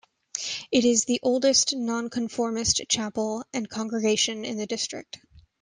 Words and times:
It 0.71 0.83
is 0.83 1.05
the 1.05 1.19
oldest 1.21 1.75
non-conformist 1.75 2.81
chapel 2.89 3.43
and 3.53 3.69
congregation 3.69 4.45
in 4.45 4.57
the 4.57 4.65
district. 4.65 5.19